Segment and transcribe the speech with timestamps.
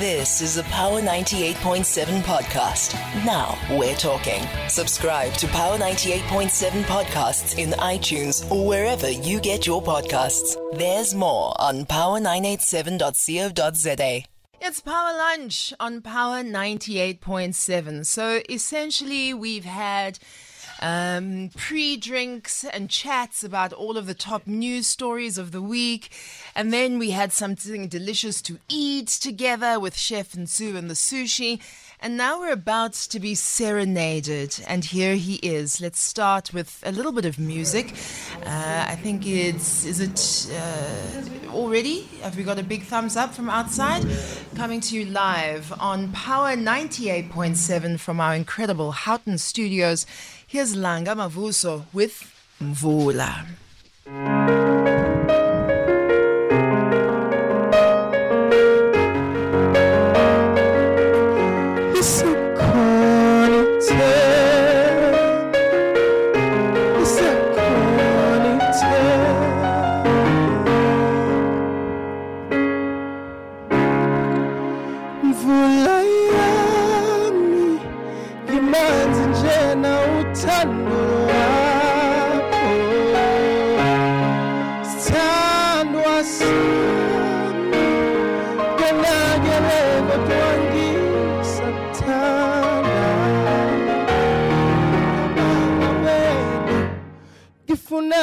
[0.00, 2.94] This is a Power 98.7 podcast.
[3.24, 4.42] Now we're talking.
[4.68, 10.56] Subscribe to Power 98.7 podcasts in iTunes or wherever you get your podcasts.
[10.76, 14.24] There's more on power987.co.za.
[14.60, 18.04] It's Power Lunch on Power 98.7.
[18.04, 20.18] So essentially, we've had
[20.80, 26.10] um, pre drinks and chats about all of the top news stories of the week.
[26.54, 31.60] And then we had something delicious to eat together with Chef Nsu and the sushi.
[32.00, 34.62] And now we're about to be serenaded.
[34.66, 35.80] And here he is.
[35.80, 37.94] Let's start with a little bit of music.
[38.44, 42.02] Uh, I think it's, is it uh, already?
[42.22, 44.04] Have we got a big thumbs up from outside?
[44.54, 50.04] Coming to you live on Power 98.7 from our incredible Houghton studios.
[50.54, 52.30] Here's Langa Mavuso with
[52.62, 54.63] Mvula.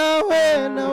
[0.02, 0.86] Ngifuna wena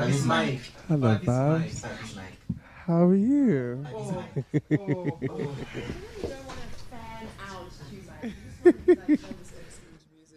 [0.00, 0.60] Babs mic.
[0.88, 1.74] Hello, Babs Babs.
[1.74, 1.82] mic.
[1.82, 2.56] Babs mic.
[2.86, 3.86] How are you?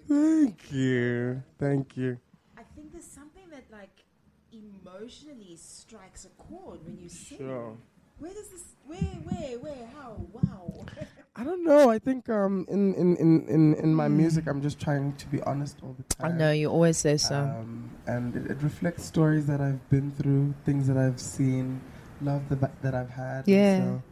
[0.09, 1.41] Thank you.
[1.57, 2.19] Thank you.
[2.57, 4.03] I think there's something that like
[4.51, 7.37] emotionally strikes a chord when you sing.
[7.37, 7.77] Sure.
[8.19, 8.63] Where does this?
[8.85, 8.99] Where?
[8.99, 9.59] Where?
[9.59, 9.87] Where?
[9.95, 10.17] How?
[10.33, 10.85] Wow.
[11.37, 11.89] I don't know.
[11.89, 15.41] I think um in in in in, in my music, I'm just trying to be
[15.41, 16.31] honest all the time.
[16.33, 17.35] I know you always say so.
[17.35, 21.81] Um, and it, it reflects stories that I've been through, things that I've seen,
[22.21, 23.47] love that that I've had.
[23.47, 23.79] Yeah.
[23.83, 24.03] So,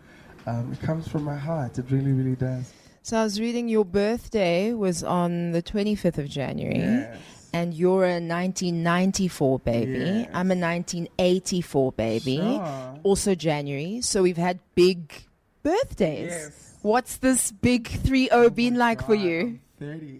[0.48, 1.78] um, it comes from my heart.
[1.80, 2.74] It really, really does.
[3.02, 6.80] so I was reading your birthday was on the 25th of January.
[6.80, 7.18] Yes.
[7.54, 9.92] And you're a 1994 baby.
[10.00, 10.30] Yes.
[10.34, 12.38] I'm a 1984 baby.
[12.38, 13.00] Sure.
[13.04, 14.02] Also January.
[14.02, 15.14] So we've had big
[15.62, 16.32] birthdays.
[16.32, 16.73] Yes.
[16.84, 19.58] What's this big 3 0 been like for you?
[19.80, 20.20] I'm 30.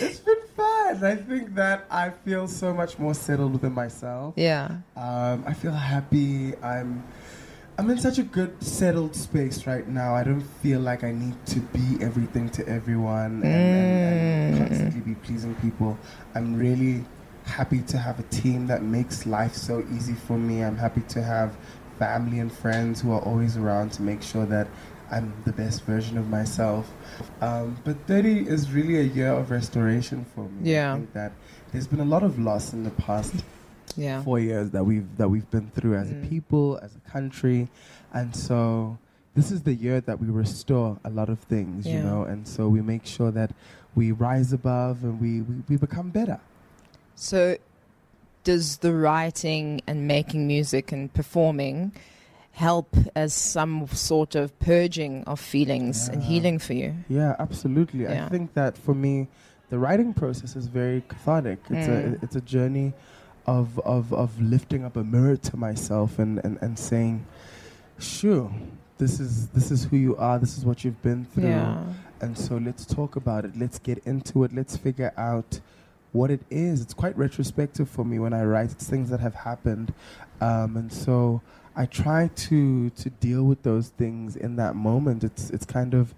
[0.00, 1.04] it's been fun.
[1.04, 4.34] I think that I feel so much more settled within myself.
[4.36, 4.78] Yeah.
[4.96, 6.56] Um, I feel happy.
[6.64, 7.04] I'm
[7.78, 10.16] I'm in such a good settled space right now.
[10.16, 15.00] I don't feel like I need to be everything to everyone and, and, and constantly
[15.00, 15.96] be pleasing people.
[16.34, 17.04] I'm really
[17.44, 20.64] happy to have a team that makes life so easy for me.
[20.64, 21.56] I'm happy to have
[21.98, 24.66] family and friends who are always around to make sure that
[25.10, 26.90] I'm the best version of myself.
[27.40, 30.70] Um, but 30 is really a year of restoration for me.
[30.72, 30.92] Yeah.
[30.94, 31.32] I think that
[31.72, 33.44] there's been a lot of loss in the past
[33.96, 34.22] Yeah.
[34.22, 36.24] four years that we've that we've been through as Mm.
[36.24, 37.68] a people, as a country,
[38.12, 38.98] and so
[39.34, 42.68] this is the year that we restore a lot of things, you know, and so
[42.68, 43.50] we make sure that
[43.94, 46.38] we rise above and we, we, we become better.
[47.16, 47.56] So,
[48.44, 51.92] does the writing and making music and performing
[52.52, 56.94] help as some sort of purging of feelings and healing for you?
[57.08, 58.04] Yeah, absolutely.
[58.04, 58.26] Yeah.
[58.26, 59.26] I think that for me,
[59.70, 61.58] the writing process is very cathartic.
[61.70, 62.20] It's Mm.
[62.20, 62.92] a it's a journey
[63.46, 67.26] of of of lifting up a mirror to myself and and, and saying,
[67.98, 68.52] sure.
[68.98, 70.38] This is this is who you are.
[70.38, 71.48] This is what you've been through.
[71.48, 71.82] Yeah.
[72.20, 73.56] And so let's talk about it.
[73.58, 74.54] Let's get into it.
[74.54, 75.58] Let's figure out
[76.14, 76.80] what it is.
[76.80, 78.70] It's quite retrospective for me when I write.
[78.70, 79.92] It's things that have happened.
[80.40, 81.42] Um, and so
[81.76, 85.24] I try to to deal with those things in that moment.
[85.24, 86.14] It's it's kind of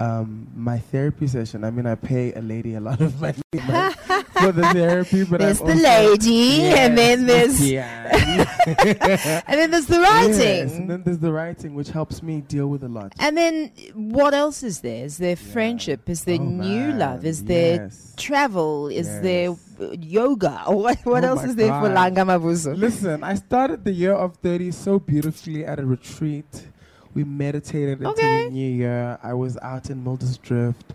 [0.00, 1.62] um, my therapy session.
[1.62, 3.42] I mean, I pay a lady a lot of money
[4.34, 9.42] for the therapy, but there's I'm the lady, and then there's yeah.
[9.46, 10.76] and then there's the Yes, writing.
[10.76, 13.12] and then there's the writing, which helps me deal with a lot.
[13.18, 15.04] And then what else is there?
[15.04, 16.08] Is there friendship?
[16.08, 17.22] Is there Oh, new love?
[17.22, 18.88] man, Is there travel?
[18.88, 19.98] Is there Yes.
[20.00, 20.62] yoga?
[20.68, 22.14] What, what Oh else is there for God.
[22.14, 22.76] Langa Mavuso?
[22.76, 26.68] Listen, I started the year of 30 so beautifully at a retreat.
[27.14, 29.18] We meditated into the new year.
[29.22, 30.92] I was out in Mulder's Drift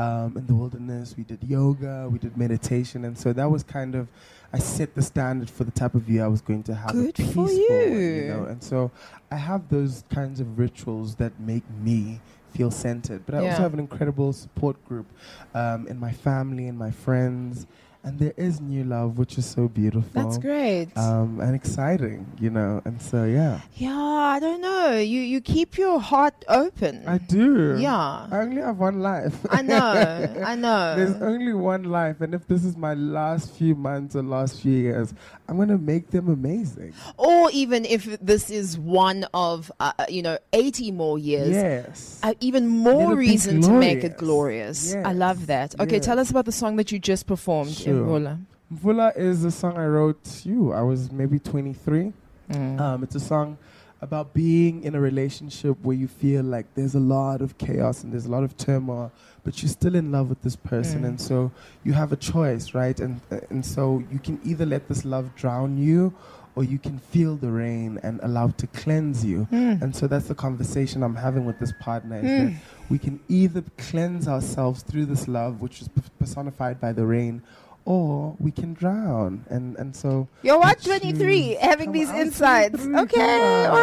[0.00, 1.14] um, in the wilderness.
[1.16, 3.04] We did yoga, we did meditation.
[3.04, 4.08] And so that was kind of,
[4.52, 6.92] I set the standard for the type of year I was going to have.
[6.92, 8.24] Good for peaceful one, you.
[8.28, 8.44] know?
[8.44, 8.90] And so
[9.30, 12.20] I have those kinds of rituals that make me
[12.54, 13.24] feel centered.
[13.26, 13.50] But I Yeah.
[13.50, 15.06] also have an incredible support group
[15.54, 17.66] um, in my family and my friends.
[18.02, 20.88] And there is new love, which is so beautiful That's great.
[20.96, 22.80] um, and exciting, you know.
[22.86, 24.92] And so, yeah, yeah, I don't know.
[24.92, 27.04] You you keep your heart open.
[27.06, 27.76] I do.
[27.78, 28.26] Yeah.
[28.30, 29.36] I only have one life.
[29.50, 29.76] I know.
[30.46, 30.96] I know.
[30.96, 34.72] There's only one life, and if this is my last few months or last few
[34.72, 35.12] years,
[35.50, 36.94] I'm gonna make them amazing.
[37.18, 42.20] or even if this is one of uh, uh, you know 80 more years Yes.
[42.22, 44.92] uh, even more reason to make it glorious.
[44.92, 46.04] glorious i love that okay Yes.
[46.06, 47.94] tell us about the song that you just performed Sure.
[48.06, 48.38] Mvula.
[48.72, 50.42] Mvula is a song I wrote.
[50.44, 52.12] You, I was maybe 23.
[52.52, 52.80] Mm.
[52.80, 53.58] Um, it's a song
[54.00, 58.12] about being in a relationship where you feel like there's a lot of chaos and
[58.12, 59.10] there's a lot of turmoil,
[59.44, 61.08] but you're still in love with this person, Mm.
[61.08, 61.50] and so
[61.84, 62.98] you have a choice, right?
[63.00, 66.12] And uh, and so you can either let this love drown you,
[66.56, 69.46] or you can feel the rain and allow it to cleanse you.
[69.52, 69.80] Mm.
[69.82, 72.16] And so that's the conversation I'm having with this partner.
[72.18, 72.38] Is Mm.
[72.54, 77.42] that we can either cleanse ourselves through this love, which is personified by the rain,
[77.84, 79.44] or we can drown.
[79.48, 81.14] And and so You're what, 23,
[81.54, 82.84] choose- having these insights.
[82.86, 83.76] Okay, all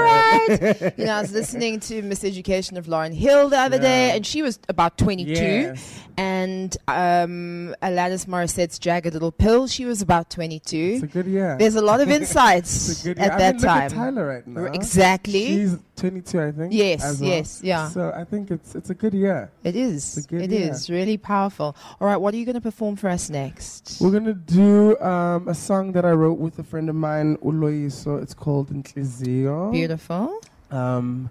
[0.98, 4.42] you know, I was listening to Miseducation of Lauryn Hill the other day, and she
[4.42, 5.32] was about 22.
[5.34, 6.04] Yes.
[6.20, 10.76] And um, Alanis Morissette's Jagged Little Pill, she was about 22.
[10.78, 11.56] It's a good year.
[11.60, 13.20] There's a lot of insights at.
[13.20, 13.90] I that mean, time.
[13.92, 14.66] Tyla right now.
[14.66, 15.46] Exactly.
[15.48, 16.74] She's 22, I think.
[16.74, 17.30] Yes, well.
[17.30, 17.90] yes, yeah.
[17.90, 19.52] So I think it's it's a good year.
[19.64, 20.18] It is.
[20.18, 20.72] It's a good It year.
[20.72, 21.76] is really powerful.
[22.02, 23.87] All right, what are you going to perform for us next?
[24.00, 28.22] We're gonna do um, a song that I wrote with a friend of mine, Uloyiso.
[28.22, 29.72] It's called Intlizio.
[29.72, 30.40] Beautiful.
[30.72, 31.30] Um,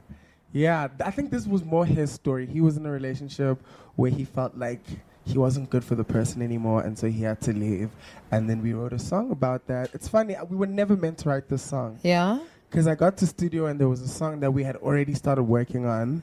[0.53, 2.47] yeah, I think this was more his story.
[2.47, 3.63] He was in a relationship
[3.97, 4.81] where he felt like
[5.25, 7.91] he wasn't good for the person anymore, and so he had to leave.
[8.31, 9.91] And then we wrote a song about that.
[9.93, 12.39] It's funny, uh, we were never meant to write this song Yeah.
[12.71, 15.43] because I got to studio and there was a song that we had already started
[15.43, 16.23] working on,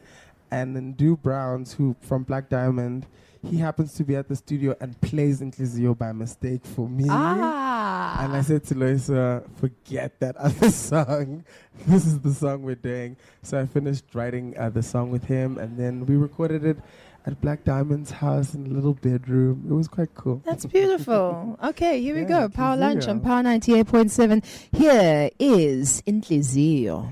[0.49, 3.05] and then Do Browns, who from Black Diamond,
[3.49, 7.05] he happens to be at the studio and plays Intlizio by mistake for me.
[7.09, 8.23] Ah.
[8.23, 11.43] And I said to Loyiso, forget that other song.
[11.85, 13.17] This is the song we're doing.
[13.41, 16.77] So I finished writing uh, the song with him, and then we recorded it
[17.25, 19.65] at Black Diamond's house in a little bedroom.
[19.69, 20.41] It was quite cool.
[20.45, 21.57] That's beautiful.
[21.63, 22.49] Okay, here we Yeah, go.
[22.49, 24.43] Power Lunch on Power 98.7.
[24.71, 27.11] Here is Intlizio.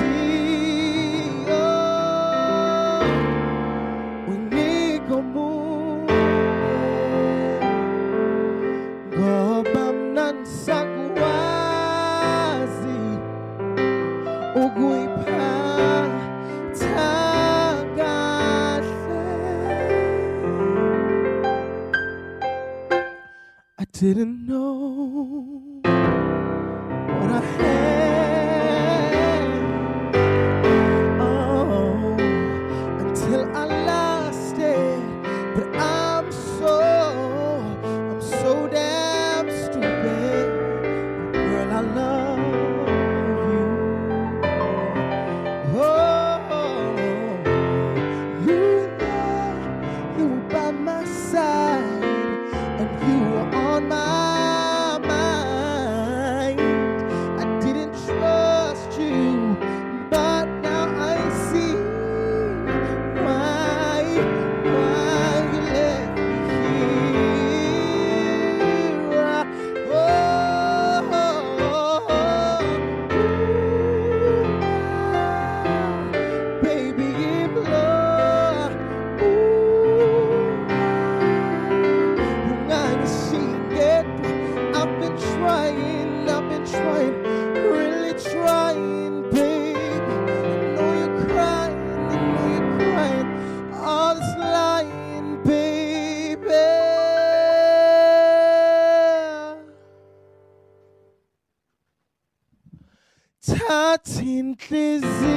[103.71, 105.31] Thatha inhliziyo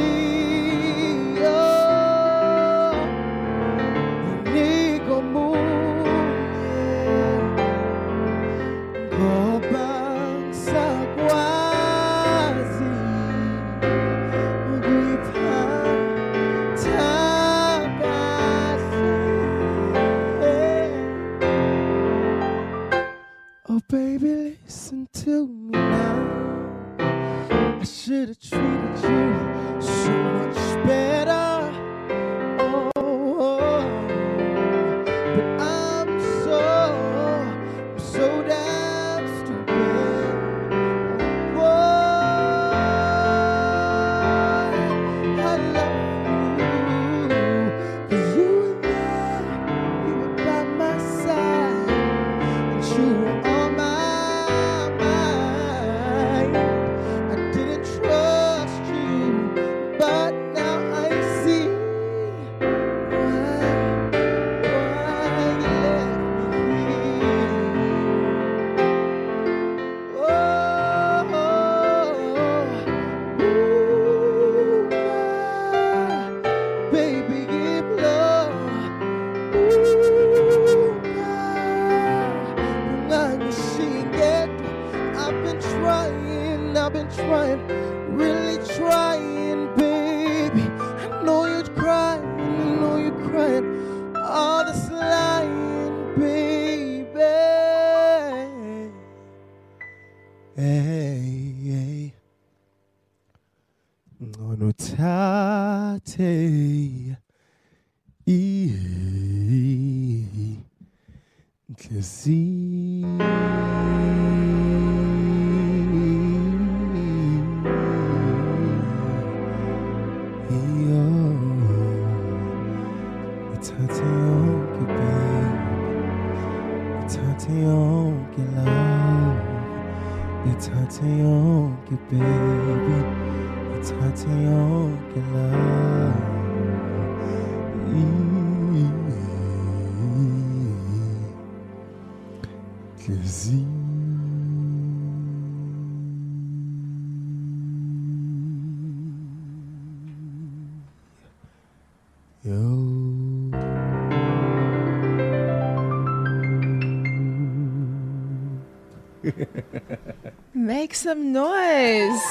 [160.95, 162.23] Make some noise.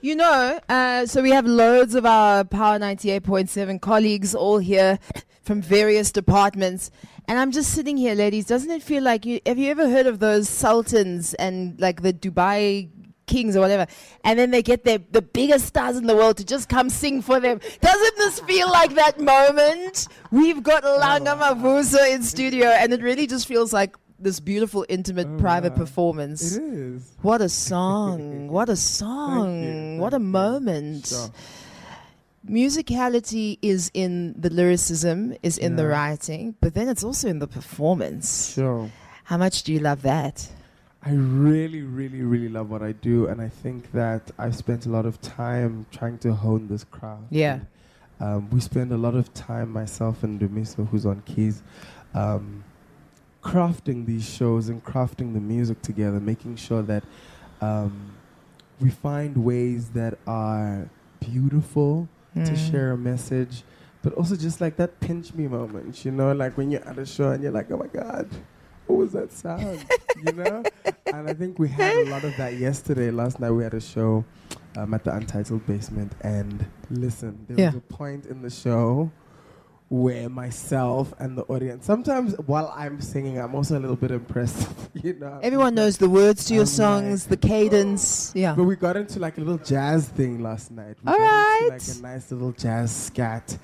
[0.00, 4.98] you know, uh, so we have loads of our Power 98.7 colleagues all here
[5.42, 6.90] from various departments.
[7.28, 8.46] And I'm just sitting here, ladies.
[8.46, 12.14] Doesn't it feel like you have you ever heard of those sultans and like the
[12.14, 12.88] Dubai
[13.26, 13.86] kings or whatever,
[14.24, 17.20] and then they get their the biggest stars in the world to just come sing
[17.20, 17.60] for them.
[17.82, 20.08] Doesn't this feel like that moment?
[20.30, 25.26] We've got Langa Mavuso in studio, and it really just feels like this beautiful, intimate,
[25.30, 25.78] Oh, private wow.
[25.78, 26.56] performance.
[26.56, 27.12] It is.
[27.22, 28.48] What a song!
[28.48, 29.98] what a song!
[29.98, 30.24] What a you.
[30.24, 31.06] moment!
[31.06, 31.30] Sure.
[32.48, 37.46] Musicality is in the lyricism, is in the writing, but then it's also in the
[37.46, 38.54] performance.
[38.54, 38.90] Sure.
[39.24, 40.48] How much do you love that?
[41.02, 44.88] I really, really, really love what I do, and I think that I've spent a
[44.88, 47.24] lot of time trying to hone this craft.
[47.30, 47.54] Yeah.
[47.54, 47.66] And,
[48.20, 51.62] um, we spend a lot of time, myself and Dumiso, who's on keys,
[52.14, 52.64] um,
[53.42, 57.04] crafting these shows and crafting the music together, making sure that
[57.60, 58.12] um,
[58.80, 60.88] we find ways that are
[61.20, 62.70] beautiful to Mm.
[62.70, 63.64] share a message,
[64.02, 67.04] but also just like that pinch me moment, you know, like when you're at a
[67.06, 68.28] show and you're like, oh my God,
[68.86, 69.84] what was that sound?
[70.24, 70.62] you know?
[71.12, 73.10] And I think we had a lot of that yesterday.
[73.10, 74.24] Last night we had a show
[74.76, 79.10] um, at the Untitled Basement, and listen, there was a point in the show
[79.90, 84.68] where myself and the audience, sometimes while I'm singing, I'm also a little bit impressed,
[84.94, 85.40] you know?
[85.42, 88.32] Everyone knows the words to your I'm songs, the like, cadence.
[88.36, 88.54] Yeah.
[88.54, 90.96] But we got into like a little jazz thing last night.
[91.02, 93.58] We All got into, like a nice little jazz scat,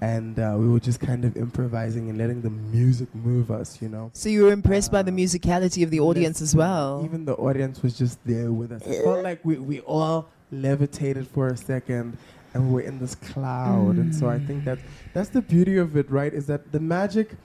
[0.00, 3.88] and uh, we were just kind of improvising and letting the music move us, you
[3.88, 4.10] know.
[4.14, 7.02] So you were impressed by the Uh, musicality of the audience as well.
[7.04, 8.82] Even the audience was just there with us.
[8.86, 12.16] It felt like we, we all levitated for a second
[12.54, 13.96] and we're in this cloud.
[13.96, 14.78] And so I think that
[15.14, 16.32] that's the beauty of it, right?
[16.32, 17.36] Is that the magic,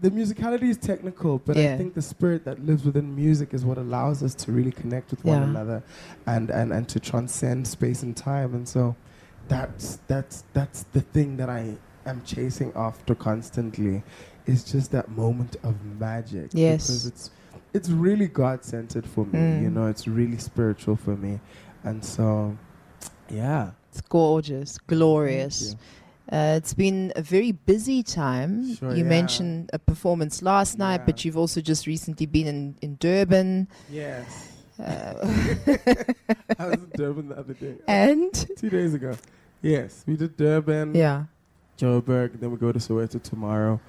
[0.00, 1.74] the musicality is technical, but Yeah.
[1.74, 5.10] I think the spirit that lives within music is what allows us to really connect
[5.10, 5.82] with one another
[6.26, 8.54] and, and, and to transcend space and time.
[8.54, 8.96] And so
[9.48, 11.76] that's that's that's the thing that I
[12.06, 14.02] am chasing after constantly
[14.46, 16.50] is just that moment of magic.
[16.52, 16.86] Yes.
[16.86, 17.30] Because it's
[17.74, 19.38] it's really God centered for me.
[19.38, 19.62] Mm.
[19.62, 21.40] You know, it's really spiritual for me.
[21.84, 22.56] And so
[23.28, 23.72] yeah.
[23.90, 25.74] It's gorgeous, glorious.
[26.30, 28.76] Uh, it's been a very busy time.
[28.76, 29.08] Sure, you yeah.
[29.08, 33.66] mentioned a performance last night, but you've also just recently been in, in Durban.
[33.90, 34.52] Yes.
[34.78, 34.82] Uh,
[36.58, 37.74] I was in Durban the other day.
[37.88, 39.16] and Two days ago.
[39.60, 40.04] Yes.
[40.06, 41.24] We did Durban, yeah,
[41.76, 43.80] Joburg, then we go to Soweto tomorrow.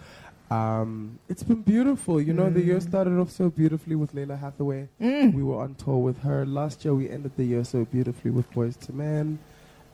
[0.49, 2.19] Um, it's been beautiful.
[2.19, 2.87] You know, the year Mm.
[2.89, 4.89] started off so beautifully with Lalah Hathaway.
[4.99, 5.33] Mm.
[5.33, 6.45] We were on tour with her.
[6.45, 9.39] Last year, we ended the year so beautifully with Boyz II Men.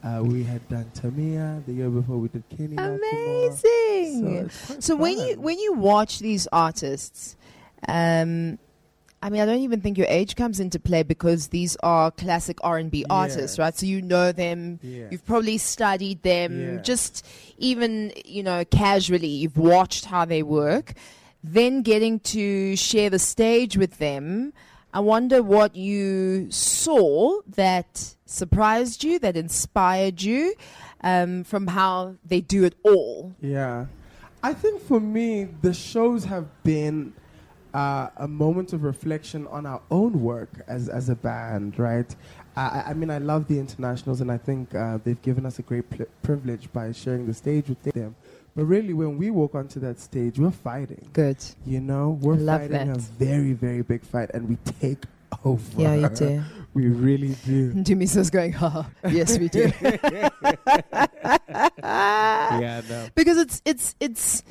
[0.03, 1.65] Uh, we had done Tamia.
[1.65, 2.75] The year before, we did Kenny.
[2.77, 4.49] Amazing.
[4.49, 7.35] So, So when you when you watch these artists,
[7.87, 8.59] um,
[9.21, 12.59] I mean, I don't even think your age comes into play because these are classic
[12.63, 13.75] R and B artists, right?
[13.75, 14.79] So you know them.
[14.83, 15.07] Yeah.
[15.09, 16.81] You've probably studied them, Yeah.
[16.81, 17.25] just
[17.57, 19.27] even you know casually.
[19.27, 20.93] You've watched how they work.
[21.43, 24.53] Then getting to share the stage with them.
[24.97, 30.55] I wonder what you saw that surprised you, that inspired you,
[31.01, 33.35] um, from how they do it all.
[33.39, 33.85] Yeah.
[34.41, 37.13] I think for me, the shows have been
[37.75, 42.15] uh, a moment of reflection on our own work as, as a band, right?
[42.55, 45.61] I, I- mean, I love the internationals, and I think uh, they've given us a
[45.61, 48.15] great pl- privilege by sharing the stage with them.
[48.57, 51.07] But really, when we walk onto that stage, we're fighting.
[51.13, 51.37] Good.
[51.63, 52.97] You know, we're Love fighting that.
[52.97, 55.03] a very, very big fight, and we take
[55.45, 55.61] over.
[55.81, 56.43] Yeah, you do.
[56.73, 57.71] We really do.
[57.73, 59.71] Dumisa's going, ha, yes, we do.
[61.81, 63.07] yeah, no.
[63.15, 64.43] because it's it's it's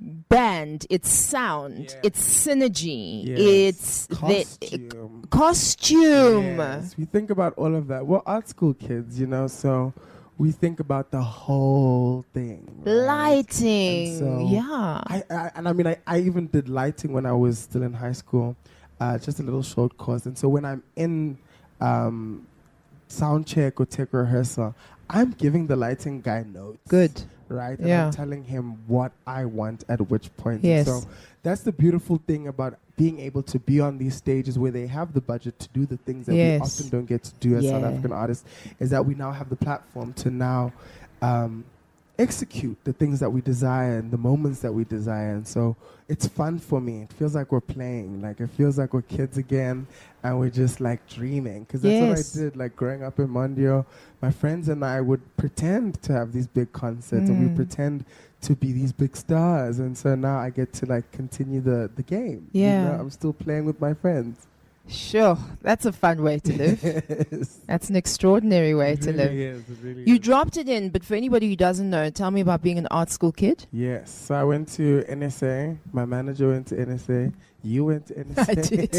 [0.00, 2.00] band, it's sound, Yeah.
[2.04, 3.38] it's synergy, Yes.
[3.40, 5.24] it's the Costume.
[5.30, 6.56] costume.
[6.58, 8.06] Yes, we think about all of that.
[8.06, 9.92] We're art school kids, you know, so
[10.40, 12.66] we think about the whole thing.
[12.86, 12.94] right?
[12.94, 15.02] Lighting, so- yeah.
[15.06, 17.92] I, I and I mean I, I even did lighting when I was still in
[17.92, 18.56] high school,
[19.00, 20.24] uh, just a little short course.
[20.24, 21.36] And so when I'm in
[21.78, 22.46] um,
[23.08, 24.74] sound check or tech rehearsal,
[25.10, 26.78] I'm giving the lighting guy notes.
[26.88, 27.12] Good.
[27.48, 27.78] Right?
[27.78, 28.06] And Yeah.
[28.06, 30.62] I'm telling him what I want at which point.
[30.62, 30.86] And Yes.
[30.86, 31.02] So
[31.42, 35.08] that's the beautiful thing about being able to be on these stages where they have
[35.14, 36.60] the budget to do the things that Yes.
[36.60, 38.44] we often don't get to do as South African artists,
[38.78, 40.72] is that we now have the platform to now
[41.22, 41.64] um,
[42.18, 45.30] execute the things that we desire and the moments that we desire.
[45.30, 45.76] And so
[46.08, 47.02] it's fun for me.
[47.02, 48.20] It feels like we're playing.
[48.20, 49.86] Like it feels like we're kids again
[50.22, 51.60] and we're just like dreaming.
[51.64, 52.34] Because that's Yes.
[52.34, 52.56] what I did.
[52.56, 53.86] Like growing up in Mondio,
[54.20, 57.48] my friends and I would pretend to have these big concerts and Mm.
[57.50, 58.04] we pretend
[58.42, 59.78] to be these big stars.
[59.78, 62.48] And so now I get to like continue the, the game.
[62.52, 62.84] you Yeah.
[62.84, 62.92] know?
[63.00, 64.46] I'm still playing with my friends.
[64.88, 66.82] Sure, that's a fun way to live.
[67.30, 67.60] Yes.
[67.66, 69.32] that's an extraordinary way It to really live.
[69.32, 70.20] is, it really You is.
[70.20, 73.08] dropped it in, but for anybody who doesn't know, tell me about being an art
[73.10, 73.66] school kid.
[73.72, 74.10] Yes.
[74.10, 75.78] So I went to NSA.
[75.92, 77.32] My manager went to NSA.
[77.62, 78.48] You went to NSA.
[78.48, 78.90] I did.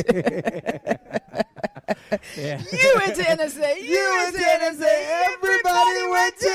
[2.37, 2.61] yeah.
[2.71, 3.81] You went to NSA.
[3.81, 4.93] You, went to NSA.
[5.33, 6.51] Everybody went to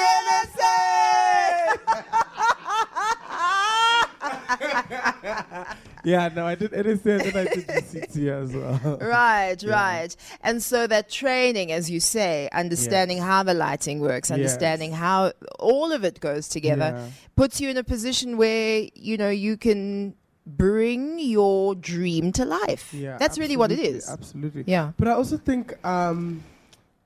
[6.04, 8.98] yeah, no, I did NSA and I did the GCT as well.
[9.00, 9.70] Right, Yeah.
[9.72, 10.16] right.
[10.42, 13.26] And so that training, as you say, understanding Yes.
[13.26, 14.36] how the lighting works, Yes.
[14.38, 17.08] understanding how all of it goes together, Yeah.
[17.34, 20.14] puts you in a position where, you know, you can
[20.46, 22.94] bring your dream to life.
[22.94, 24.08] Yeah, That's really what it is.
[24.08, 24.60] absolutely.
[24.60, 24.72] Absolutely.
[24.72, 24.92] Yeah.
[24.96, 26.44] But I also think um,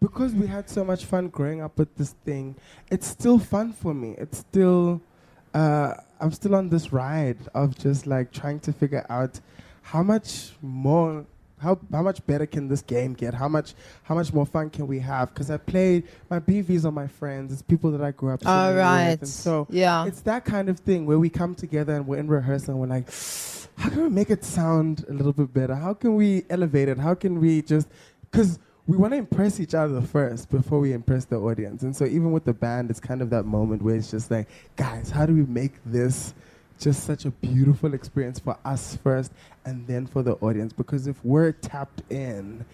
[0.00, 2.56] because we had so much fun growing up with this thing,
[2.90, 4.14] it's still fun for me.
[4.18, 5.00] It's still,
[5.54, 9.40] uh, I'm still on this ride of just like trying to figure out
[9.82, 11.24] how much more.
[11.58, 13.34] How, how much better can this game get?
[13.34, 15.28] How much how much more fun can we have?
[15.28, 17.52] Because I played my BVs on my friends.
[17.52, 18.46] It's people that I grew up.
[18.46, 19.18] All singing with, right.
[19.20, 20.06] and so yeah.
[20.06, 22.86] it's that kind of thing where we come together and we're in rehearsal and we're
[22.86, 23.10] like,
[23.76, 25.74] how can we make it sound a little bit better?
[25.74, 26.96] How can we elevate it?
[26.98, 27.88] How can we just,
[28.30, 28.58] because
[28.90, 31.84] we want to impress each other first before we impress the audience.
[31.84, 34.48] And so even with the band, it's kind of that moment where it's just like,
[34.74, 36.34] guys, how do we make this
[36.80, 39.30] just such a beautiful experience for us first
[39.64, 40.72] and then for the audience?
[40.72, 42.64] Because if we're tapped in,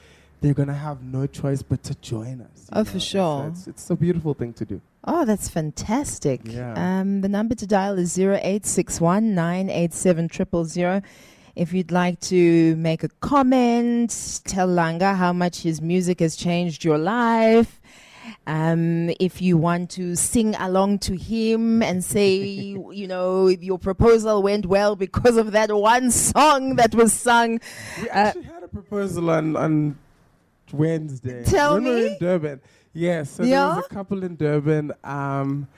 [0.41, 2.71] they're going to have no choice but to join us.
[2.73, 3.43] Oh, for sure.
[3.43, 4.81] So it's, it's a beautiful thing to do.
[5.05, 6.41] Oh, that's fantastic.
[6.45, 7.01] Yeah.
[7.01, 10.31] Um, the number to dial is 0861 987
[10.67, 11.03] 000.
[11.57, 14.11] If you'd like to make a comment,
[14.45, 17.81] tell Langa how much his music has changed your life.
[18.47, 22.37] Um, if you want to sing along to him and say,
[22.93, 27.61] you know, your proposal went well because of that one song that was sung.
[28.03, 29.99] We Uh, actually had a proposal on, on
[30.73, 31.43] Wednesday.
[31.45, 32.61] Tell when We were in Durban.
[32.93, 33.67] Yes, so Yeah?
[33.69, 34.93] there was a couple in Durban.
[35.05, 35.69] Um,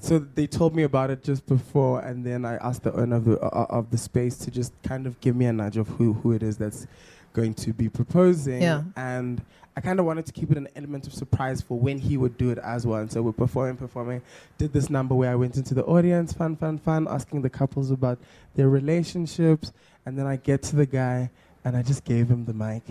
[0.00, 3.24] so they told me about it just before, and then I asked the owner of
[3.24, 6.12] the uh, of the space to just kind of give me a nudge of who
[6.12, 6.86] who it is that's
[7.32, 8.62] going to be proposing.
[8.62, 8.82] Yeah.
[8.96, 9.42] And
[9.76, 12.38] I kind of wanted to keep it an element of surprise for when he would
[12.38, 13.00] do it as well.
[13.00, 14.22] And so we're performing, performing.
[14.56, 17.90] Did this number where I went into the audience, fun, fun, fun, asking the couples
[17.90, 18.18] about
[18.54, 19.72] their relationships.
[20.06, 21.30] And then I get to the guy
[21.62, 22.84] and I just gave him the mic.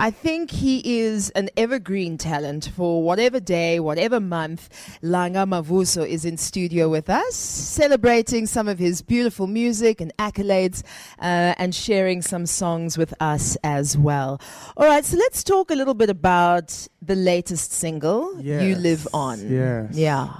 [0.00, 4.68] I think he is an evergreen talent for whatever day, whatever month.
[5.02, 10.82] Langa Mavuso is in studio with us, celebrating some of his beautiful music and accolades
[11.20, 14.40] uh, and sharing some songs with us as well.
[14.78, 19.38] All right, so let's talk a little bit about the latest single, You Live On.
[19.50, 19.94] yes.
[19.94, 20.30] Yeah.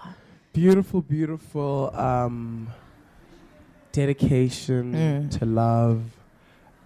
[0.54, 2.68] beautiful, beautiful um,
[3.92, 5.38] dedication Mm.
[5.38, 6.02] to love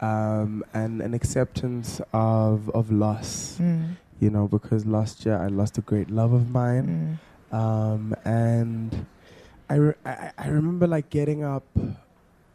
[0.05, 3.59] um, and an acceptance of of loss.
[3.61, 3.97] Mm.
[4.21, 6.87] You know, because last year I lost a great love of mine,
[7.53, 7.57] Mm.
[7.61, 8.91] um, and
[9.69, 11.67] I, re- I I remember like getting up.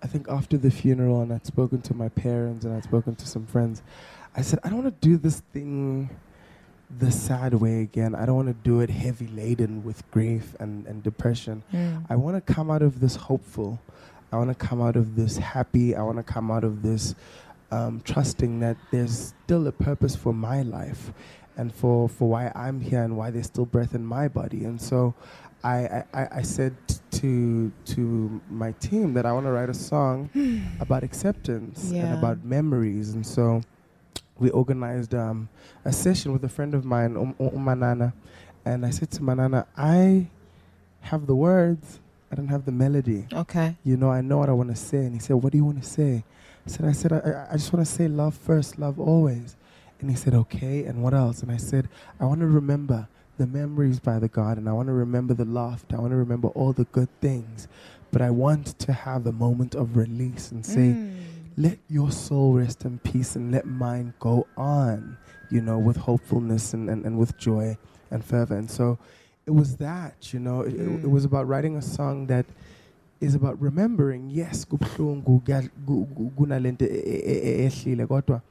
[0.02, 3.28] I think after the funeral, and I'd spoken to my parents and I'd spoken to
[3.28, 3.82] some friends.
[4.34, 6.10] I said, I don't want to do this thing
[7.04, 8.16] the sad way again.
[8.16, 11.64] I don't want to do it heavy laden with grief and, and depression.
[11.74, 12.06] Mm.
[12.10, 13.80] I want to come out of this hopeful.
[14.32, 15.96] I want to come out of this happy.
[15.96, 17.15] I want to come out of this
[17.72, 21.12] um, trusting that there's still a purpose for my life
[21.58, 24.65] and for, for why I'm here and why there's still breath in my body.
[24.65, 25.13] And so
[25.63, 26.76] I, I, I said
[27.12, 30.30] to, to my team that I want to write a song
[30.80, 32.06] about acceptance Yeah.
[32.06, 33.13] and about memories.
[33.13, 33.62] And so
[34.38, 35.50] we organized um,
[35.86, 38.13] a session with a friend of mine, um, um, Manana.
[38.63, 40.28] And I said to Manana, I
[41.02, 42.00] have the words,
[42.32, 43.26] I don't have the melody.
[43.34, 43.76] Okay.
[43.84, 45.00] You know, I know what I want to say.
[45.00, 46.24] And he said, What do you want to say?
[46.65, 49.56] I said, I said, I, I- just want to say love first, love always.
[50.00, 51.42] And he said, Okay, and what else?
[51.42, 51.89] And I said,
[52.20, 54.68] I want to remember the memories by the garden.
[54.68, 55.96] I want to remember the laughter.
[55.98, 57.68] I want to remember all the good things.
[58.12, 61.15] But I want to have a moment of release and say, Mm.
[61.58, 65.18] let your soul rest in peace and let mine go on,
[65.50, 67.78] you know, with hopefulness and, and, and with joy
[68.12, 68.56] and fervor.
[68.56, 68.98] And so
[69.50, 71.12] it was that, you know, it, it- it Mm.
[71.18, 72.46] was about writing a song that
[73.28, 76.86] is about remembering, yes, kubuhlungu, kuyal- ku- ku- kunalento
[77.66, 78.42] ehlile, kodwa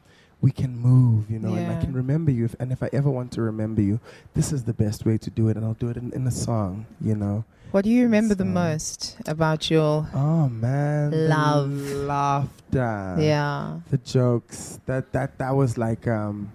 [0.41, 2.45] we can move, you know, and I can remember you.
[2.45, 3.99] If, and if I ever want to remember you,
[4.35, 5.57] this is the best way to do it.
[5.57, 7.45] And I'll do it in, in a song, you know.
[7.73, 10.07] What do you remember the most about your.
[10.15, 11.29] Oh, man.
[11.29, 11.73] Love.
[12.07, 13.81] Laughter yeah.
[13.91, 16.51] the jokes that that that was like um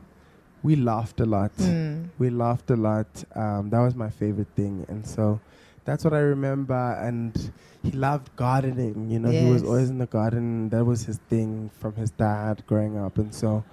[0.64, 1.52] we laughed a lot.
[1.58, 2.10] Mm.
[2.20, 3.08] we laughed a lot.
[3.36, 4.86] Um that was my favorite thing.
[4.88, 5.40] And so
[5.86, 6.82] that's what i remember.
[7.08, 7.52] And
[7.84, 10.70] he loved gardening you know he was always in the garden.
[10.70, 13.18] That was his thing from his dad growing up.
[13.18, 13.64] And so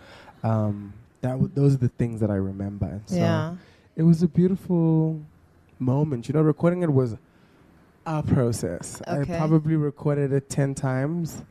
[0.43, 2.87] um that w- those are the things that i remember.
[2.87, 3.55] And so Yeah.
[3.97, 5.21] it was a beautiful
[5.79, 6.29] moment.
[6.29, 7.17] You know recording it was
[8.07, 9.01] a process.
[9.07, 9.35] Okay.
[9.35, 11.45] i probably recorded it 10 times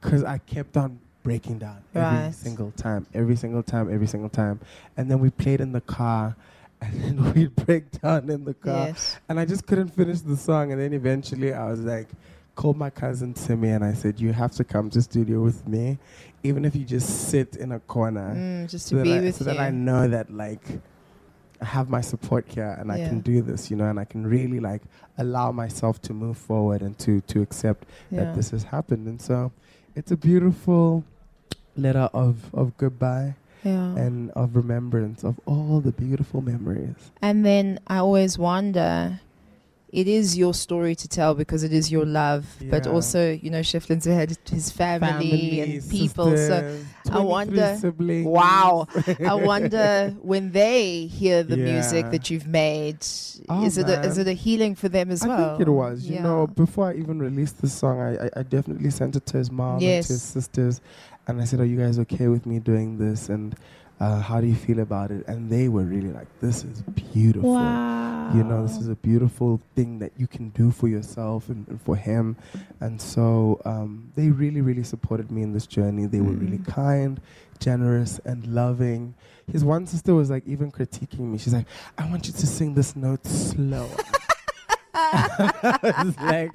[0.00, 2.34] because i kept on breaking down every Right.
[2.34, 4.60] single time every single time every single time
[4.96, 6.36] and then we played in the car
[6.80, 9.16] and then we'd break down in the car Yes.
[9.28, 12.08] and i just couldn't finish the song and then eventually i was like
[12.56, 15.98] called my cousin timmy and i said you have to come to studio with me
[16.42, 19.20] even if you just sit in a corner Mm, just so to that be I,
[19.20, 19.56] with so you.
[19.56, 20.64] that I know that like
[21.62, 24.26] I have my support here and I can do this, you know, and I can
[24.26, 24.82] really like
[25.16, 28.24] allow myself to move forward and to to accept yeah.
[28.24, 29.06] that this has happened.
[29.06, 29.50] And so
[29.94, 31.04] it's a beautiful
[31.76, 33.34] letter of of goodbye
[33.64, 33.96] yeah.
[33.96, 36.94] and of remembrance of all the beautiful memories.
[37.22, 39.20] And then I always wonder,
[39.90, 43.62] it is your story to tell because it is your love, but also, you know,
[43.62, 46.36] Shiflin's had his family, and people.
[46.36, 46.78] So
[47.10, 48.26] I wonder- siblings.
[48.26, 48.88] Wow.
[49.24, 52.98] I wonder when they hear the music that you've made,
[53.48, 55.56] Oh, is it a, is it a healing for them as I well?
[55.56, 56.04] think it was.
[56.06, 56.22] You Yeah.
[56.22, 59.50] know, before I even released the song, I, I, I definitely sent it to his
[59.50, 60.80] mom and to his sisters,
[61.26, 63.28] and I said, "Are you guys okay with me doing this?
[63.28, 63.54] And
[64.00, 67.54] uh, how do you feel about it?" And they were really like, "This is beautiful.
[67.54, 68.32] Wow.
[68.34, 71.80] You know, this is a beautiful thing that you can do for yourself and, and
[71.82, 72.36] for him."
[72.80, 76.06] And so um, they really, really supported me in this journey.
[76.06, 76.66] They were really Mm.
[76.66, 77.20] kind,
[77.60, 79.14] generous, and loving.
[79.50, 81.38] His one sister was like even critiquing me.
[81.38, 81.66] She's like,
[81.98, 83.88] "I want you to sing this note slower."
[84.96, 86.50] I was like,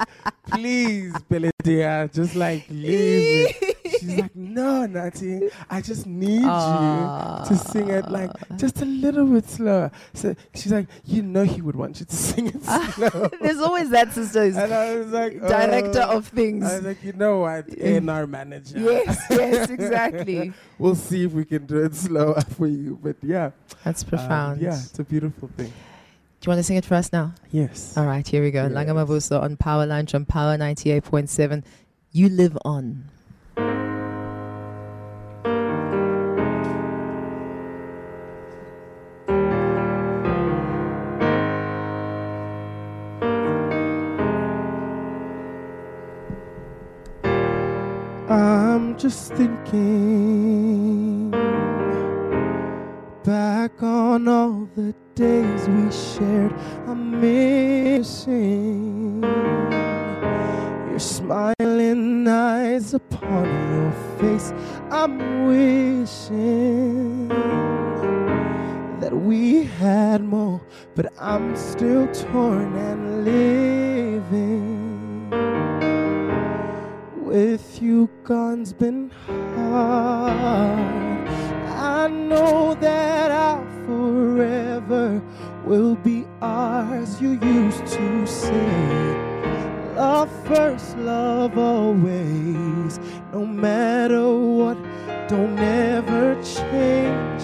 [0.48, 3.69] please, Beledia, just like leave it.
[4.00, 9.26] She's like, no, Natty, I just need you to sing it like just a little
[9.26, 9.92] bit slower.
[10.14, 13.30] So she's like, you know, he would want you to sing it slow.
[13.42, 16.18] There's always that sister and I was like, director oh.
[16.18, 16.64] of things.
[16.66, 18.80] I was like, you know what, A&R manager.
[18.80, 20.54] yes, yes, exactly.
[20.78, 23.00] We'll see if we can do it slower for you.
[23.02, 23.52] But yeah,
[23.84, 24.62] That's um, profound.
[24.62, 25.74] yeah, it's a beautiful thing.
[26.42, 27.34] Do you want to sing it for us now?
[27.52, 27.98] Yes.
[27.98, 28.66] All right, here we go.
[28.68, 29.32] Yes.
[29.32, 31.64] On Power Lunch on Power 98.7.
[32.12, 33.04] You live on.
[49.10, 51.32] Just thinking
[53.24, 56.54] back on all the days we shared.
[56.86, 59.24] I'm missing
[60.92, 64.54] your smiling eyes upon your face,
[64.92, 67.30] I'm wishing
[69.00, 70.62] that we had more,
[70.94, 74.69] but I'm still torn and living.
[77.30, 81.30] With you gone's been hard.
[81.78, 85.22] I know that our forever
[85.64, 87.22] will be ours.
[87.22, 89.14] You used to say,
[89.96, 93.00] Love first, love always.
[93.32, 94.80] No matter what,
[95.28, 97.44] don't ever change.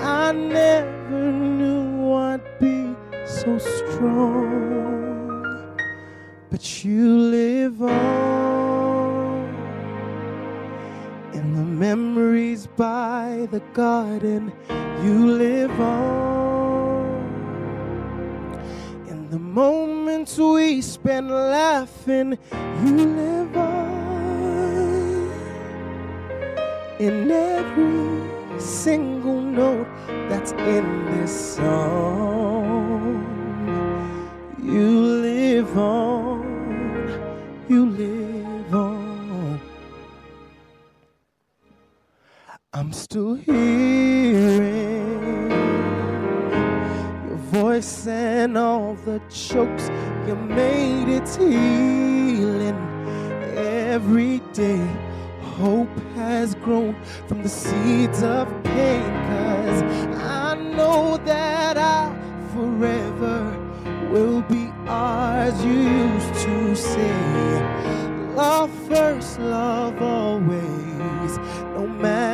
[0.00, 2.92] I never knew I'd be
[3.24, 4.58] so strong,
[6.50, 8.71] but you live on
[11.82, 14.52] memories by the garden.
[15.02, 17.10] You live on
[19.08, 22.38] in the moments we spend laughing.
[22.84, 25.32] You live on
[27.00, 29.88] in every single note
[30.28, 33.24] that's in this song.
[34.62, 34.88] You
[35.28, 36.44] live on,
[37.68, 38.31] you live
[42.74, 44.62] I'm still hearing
[47.28, 49.90] your voice and all the chokes.
[50.26, 52.78] You made it healing
[53.54, 54.82] every day.
[55.42, 56.96] Hope has grown
[57.28, 59.02] from the seeds of pain.
[59.02, 59.82] Cause
[60.16, 62.10] I know that I
[62.54, 63.54] forever
[64.10, 65.62] will be ours.
[65.62, 71.36] You used to say, Love first, love always.
[71.76, 72.31] No matter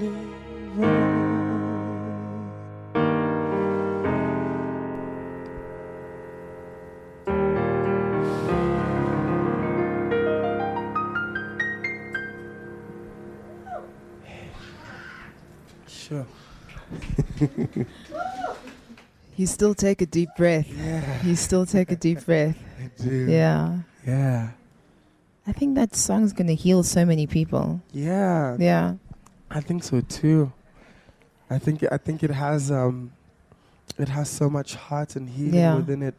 [0.00, 0.26] live on.
[15.86, 16.26] Sure.
[19.38, 20.66] You still take a deep breath.
[20.66, 22.56] Yeah, You still take a deep breath.
[22.82, 23.26] I do.
[23.28, 23.80] Yeah.
[24.06, 24.48] Yeah.
[25.46, 27.82] I think that song's going to heal so many people.
[27.92, 28.56] Yeah.
[28.58, 28.94] Yeah.
[29.56, 30.52] I think so too.
[31.48, 33.12] I think I think it has um,
[33.98, 35.76] it has so much heart and healing Yeah.
[35.76, 36.14] within it,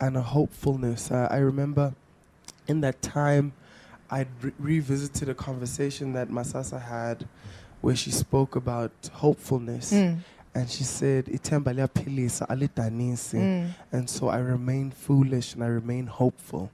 [0.00, 1.10] and a hopefulness.
[1.10, 1.92] Uh, I remember
[2.66, 3.52] in that time,
[4.10, 7.26] I re- revisited a conversation that Masasa had,
[7.82, 10.18] where she spoke about hopefulness, Mm.
[10.54, 13.68] and she said, "Ithemba liyaphilisa, alidanisi." Mm.
[13.92, 16.70] And so I remain foolish and I remain hopeful.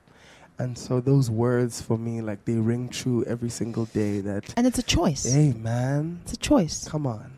[0.59, 4.21] And so those words for me, like they ring true every single day.
[4.21, 5.25] That And it's a choice.
[5.31, 6.89] hey man, It's a choice.
[6.89, 7.33] come on.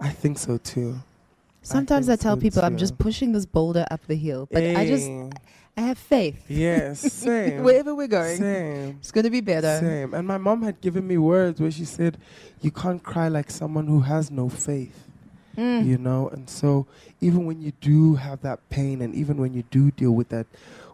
[0.00, 0.96] I think so too.
[1.64, 4.62] Sometimes I, think tell so people I'm just pushing this boulder up the hill, but
[4.64, 5.08] I just
[5.76, 6.44] I have faith.
[6.48, 9.78] yes, same, Wherever we're going, same, it's going to be better.
[9.78, 10.12] same.
[10.12, 12.18] And my mom had given me words where she said,
[12.60, 15.08] "You can't cry like someone who has no faith."
[15.54, 15.84] Mm.
[15.84, 16.86] you know and so
[17.20, 20.46] even when you do have that pain and even when you do deal with that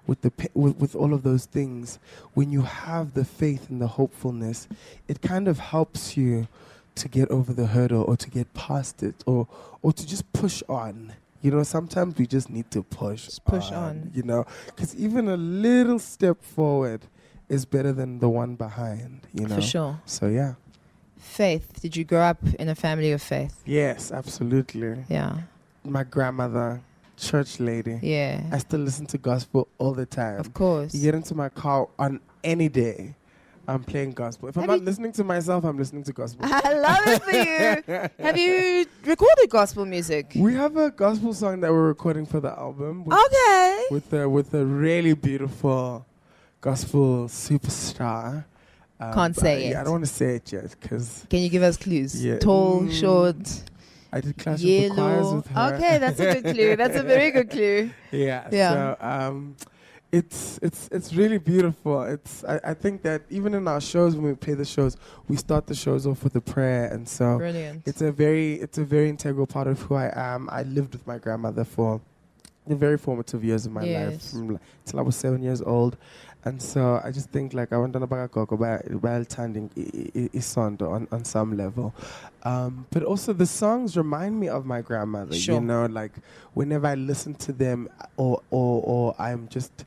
[0.09, 2.01] with the with, with all of those things
[2.35, 4.67] when you have the faith and the hopefulness
[5.07, 6.49] it kind of helps you
[6.97, 9.47] to get over the hurdle or to get past it or
[9.83, 13.71] or to just push on you know sometimes we just need to push Just push
[13.71, 14.11] on.
[14.15, 17.03] you know because even a little step forward
[17.49, 20.01] is better than the one behind you know For sure.
[20.07, 20.55] so yeah
[21.21, 21.81] Faith.
[21.83, 23.61] Did you grow up in a family of faith?
[23.67, 25.39] yes absolutely Yeah.
[25.85, 26.81] my grandmother
[27.19, 27.99] church lady.
[28.03, 28.43] Yeah.
[28.53, 30.41] I still listen to gospel all the time.
[30.41, 30.95] Of course.
[30.95, 33.14] You get into my car on any day,
[33.66, 34.49] I'm playing gospel.
[34.49, 36.47] If I'm not listening to myself, I'm listening to gospel.
[36.49, 38.09] I love it for you.
[38.25, 40.33] Have you recorded gospel music?
[40.37, 43.85] we have a gospel song that we're recording for the album with, Okay.
[43.91, 46.07] with, a, with a really beautiful
[46.62, 48.45] gospel superstar.
[49.01, 49.77] Um, Can't but say it.
[49.77, 52.25] I don't want to say it yet because Can you give us clues?
[52.25, 52.39] Yeah.
[52.39, 53.37] Tall, Mm, short,
[54.13, 55.75] I did clash with the choirs with her.
[55.75, 56.77] Okay, that's a good clue.
[56.77, 57.91] That's a very good clue.
[58.11, 58.49] Yeah.
[58.53, 58.73] Yeah.
[58.73, 59.57] So um,
[60.11, 62.03] it's it's it's really beautiful.
[62.03, 64.97] It's I, I think that even in our shows when we play the shows,
[65.29, 67.83] we start the shows off with a prayer, and so Brilliant.
[67.87, 70.49] it's a very it's a very integral part of who I am.
[70.51, 72.01] I lived with my grandmother for
[72.67, 74.31] the very formative years of my life, Yes.
[74.33, 75.97] from like, till I was seven years old.
[76.45, 81.09] And so I just think like I went on about Gogo while tending isondo on,
[81.11, 81.95] on some level.
[82.45, 85.34] Um, but also the songs remind me of my grandmother.
[85.34, 85.57] Sure.
[85.57, 86.12] You know, like
[86.55, 89.84] whenever I listen to them or or, or I'm just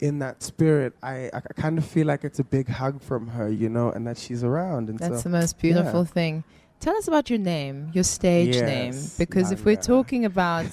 [0.00, 3.48] in that spirit, I, I kind of feel like it's a big hug from her,
[3.48, 4.90] you know, and that she's around.
[4.90, 6.42] And That's so the most beautiful thing.
[6.80, 10.66] Tell us about your name, your stage name, Yes, because if we're talking about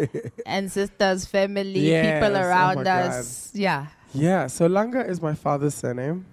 [0.46, 2.86] ancestors, family, Yes, people oh around God.
[2.86, 3.88] us, yeah,
[4.18, 6.26] Yeah, so Langa is my father's surname.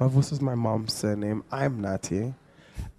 [0.00, 1.44] Mavuso is my mom's surname.
[1.52, 2.34] I'm Nati.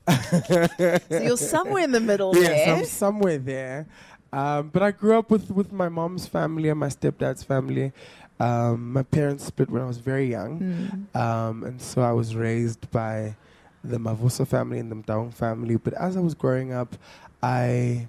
[0.10, 0.68] so
[1.10, 2.76] you're somewhere in the middle yes, there.
[2.76, 3.86] I'm somewhere there.
[4.32, 7.92] Um, but I grew up with, with my mom's family and my stepdad's family.
[8.40, 11.08] Um, my parents split when I was very young.
[11.14, 11.20] Mm.
[11.20, 13.36] Um, and so I was raised by
[13.84, 15.76] the Mavuso family and the Mdaung family.
[15.76, 16.96] But as I was growing up,
[17.42, 18.08] I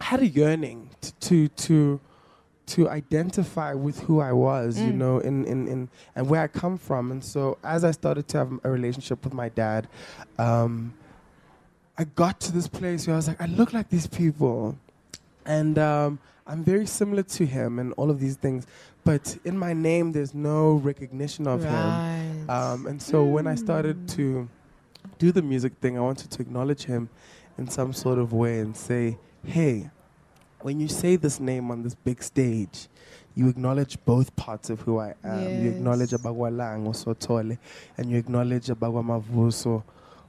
[0.00, 2.00] had a yearning t- to to
[2.74, 4.96] to identify with who I was, you Mm.
[4.96, 7.10] know, in, in, in and where I come from.
[7.10, 9.88] And so as I started to have a relationship with my dad,
[10.38, 10.92] um,
[11.96, 14.76] I got to this place where I was like, I look like these people.
[15.46, 18.66] And um, I'm very similar to him and all of these things.
[19.04, 21.70] But in my name, there's no recognition of him.
[22.50, 24.48] Um, and so when I started to
[25.18, 27.08] do the music thing, I wanted to acknowledge him
[27.56, 29.90] in some sort of way and say, hey,
[30.62, 32.88] when you say this name on this big stage,
[33.34, 35.62] you acknowledge both parts of who I am.
[35.64, 36.20] You acknowledge Yes.
[36.20, 37.56] Abagwa Lang or Sotole,
[37.96, 39.82] and you acknowledge Abagwa Mavuso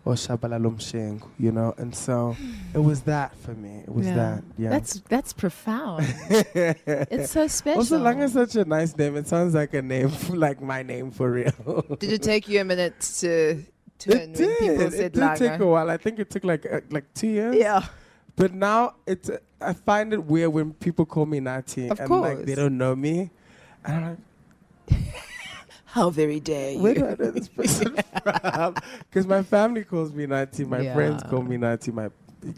[0.06, 1.74] or Shabala Lomshengu, you know?
[1.78, 2.36] And so
[2.74, 3.80] it was that for me.
[3.88, 4.16] It was Yeah.
[4.16, 4.44] that.
[4.58, 4.70] Yeah.
[4.70, 6.06] That's that's profound.
[6.30, 7.80] it's so special.
[7.80, 9.16] also, Langa is such a nice name.
[9.18, 11.84] It sounds like a name, like my name for real.
[12.00, 13.64] Did it take you a minute to
[13.98, 14.58] turn it when did.
[14.60, 15.90] people It said did take a while.
[15.90, 17.56] I think it took like uh, like two years.
[17.56, 17.86] Yeah.
[18.40, 19.30] But now it's.
[19.30, 22.78] Uh, I find it weird when people call me Nati Of and like they don't
[22.78, 23.32] know me.
[23.84, 24.18] And I'm
[24.90, 25.00] like,
[25.86, 26.80] How very dare you?
[26.80, 28.76] where do I know this person from?
[29.10, 32.10] Because my family calls me Nati, my friends call me Nati, my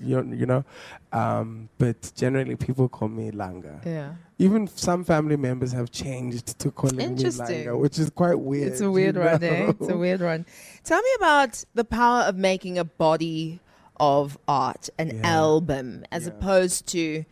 [0.03, 0.63] you know, you know.
[1.11, 3.83] Um, but generally, people call me Langa.
[3.83, 4.13] yeah.
[4.37, 7.05] Even some family members have changed to calling me.
[7.05, 8.71] Langa, which is quite weird.
[8.71, 9.69] It's a weird one, eh?
[9.69, 10.45] It's a weird one.
[10.83, 13.59] Tell me about the power of making a body
[14.01, 15.21] of art, an Yeah.
[15.41, 16.33] album, as Yeah.
[16.33, 17.23] opposed to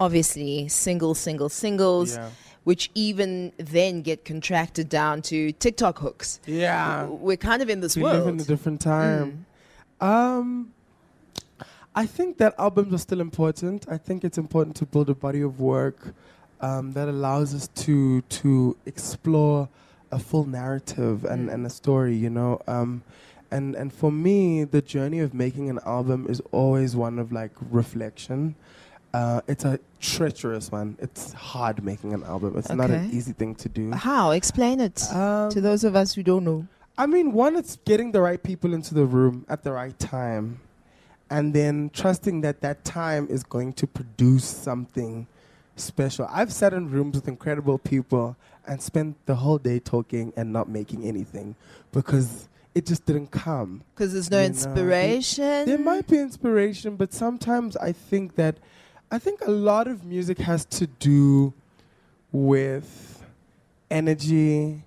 [0.00, 2.30] obviously single, single, singles, Yeah.
[2.64, 6.40] which even then get contracted down to TikTok hooks.
[6.46, 7.06] Yeah.
[7.06, 8.24] We're kind of in this we world.
[8.24, 9.46] live in a different time.
[10.00, 10.06] Mm.
[10.06, 10.72] Um,
[11.94, 13.86] I think that albums are still important.
[13.88, 16.14] I think it's important to build a body of work
[16.60, 19.68] um, that allows us to to explore
[20.10, 21.54] a full narrative and, Mm.
[21.54, 22.16] and a story.
[22.16, 23.02] You know, um,
[23.54, 27.52] and and for me, the journey of making an album is always one of like
[27.70, 28.54] reflection.
[29.14, 30.96] Uh, it's a treacherous one.
[31.00, 32.58] It's hard making an album.
[32.58, 33.92] It's not an easy thing to do.
[33.92, 34.32] How?
[34.32, 36.66] Explain it Um, to those of us who don't know.
[36.98, 40.60] I mean, one, it's getting the right people into the room at the right time,
[41.30, 45.26] and then trusting that that time is going to produce something
[45.76, 46.26] special.
[46.30, 48.36] I've sat in rooms with incredible people
[48.66, 51.54] and spent the whole day talking and not making anything
[51.92, 53.82] because it just didn't come.
[53.94, 55.66] Because there's no You know, it- inspiration.
[55.66, 58.56] There might be inspiration, but sometimes I think that
[59.10, 61.52] I think a lot of music has to do
[62.32, 63.22] with
[63.90, 64.82] energy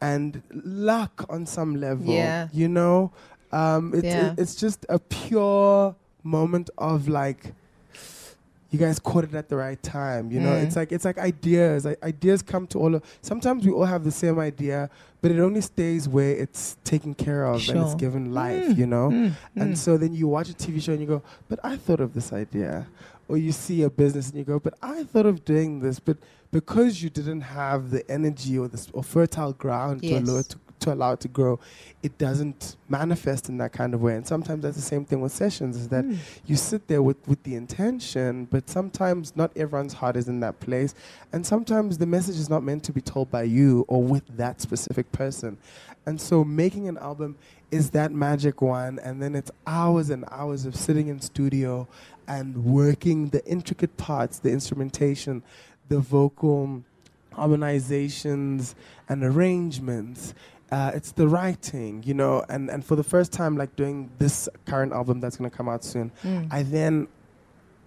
[0.00, 2.06] and luck on some level.
[2.12, 2.48] Yeah.
[2.52, 3.12] You know?
[3.50, 4.32] Um, it's, Yeah.
[4.32, 7.54] it- it's just a pure moment of like,
[8.72, 10.32] you guys caught it at the right time.
[10.32, 10.64] You know, Mm.
[10.64, 11.86] it's like it's like ideas.
[11.86, 13.02] I, ideas come to all of.
[13.20, 17.44] Sometimes we all have the same idea, but it only stays where it's taken care
[17.46, 18.64] of and it's given life.
[18.70, 19.76] Mm, You know, mm, and mm.
[19.76, 22.32] so then you watch a TV show and you go, but I thought of this
[22.32, 22.88] idea.
[23.28, 26.00] Or you see a business and you go, but I thought of doing this.
[26.00, 26.16] But
[26.50, 30.58] because you didn't have the energy or the or fertile ground to allow it to,
[30.82, 31.58] to allow it to grow,
[32.02, 34.14] it doesn't manifest in that kind of way.
[34.14, 36.16] And sometimes that's the same thing with sessions is that hmm.
[36.46, 40.60] you sit there with, with the intention, but sometimes not everyone's heart is in that
[40.60, 40.94] place.
[41.32, 44.60] And sometimes the message is not meant to be told by you or with that
[44.60, 45.58] specific person.
[46.06, 47.36] And so making an album
[47.70, 48.98] is that magic one.
[48.98, 51.88] And then it's hours and hours of sitting in studio
[52.28, 55.42] and working the intricate parts, the instrumentation,
[55.88, 56.84] the vocal
[57.32, 58.74] harmonizations
[59.08, 60.34] and arrangements.
[60.72, 64.48] Uh, it's the writing, you know, and, and for the first time, like doing this
[64.64, 66.10] current album that's going to come out soon,
[66.50, 67.08] I then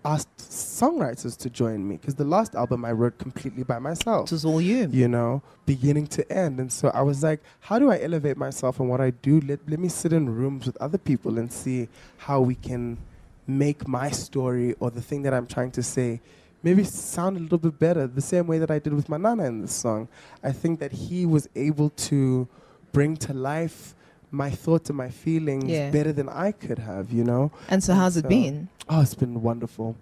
[0.05, 4.33] asked songwriters to join me because the last album I wrote completely by myself It
[4.33, 4.87] was all you.
[4.91, 6.59] you know, beginning to end.
[6.59, 9.41] And so I was like, how do I elevate myself and what I do?
[9.41, 12.99] Let, let me sit in rooms with other people and see how we can
[13.47, 16.21] make my story or the thing that I'm trying to say
[16.61, 19.61] maybe sound a little bit better, the same way that I did with Manana in
[19.61, 20.07] this song.
[20.43, 22.47] I think that he was able to
[22.95, 23.93] bring to life
[24.31, 25.91] my thoughts and my feelings Yeah.
[25.91, 27.51] better than I could have, you know?
[27.69, 28.67] And so, how's it been?
[28.89, 29.95] Oh, it's been wonderful.